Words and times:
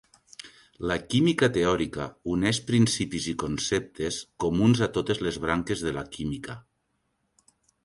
La 0.91 0.95
química 1.13 1.49
teòrica 1.57 2.07
uneix 2.37 2.61
principis 2.71 3.27
i 3.33 3.37
conceptes 3.45 4.19
comuns 4.47 4.83
a 4.89 4.91
totes 4.99 5.23
les 5.29 5.41
branques 5.47 5.87
de 5.89 5.97
la 6.01 6.07
química. 6.19 6.59